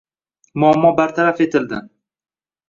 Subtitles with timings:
[0.63, 1.83] Muammo bartaraf etildi.